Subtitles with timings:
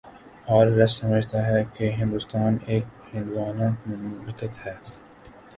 [0.47, 4.73] are S S سمجھتا ہے کہ ہندوستان ایک ہندووانہ مملکت ہے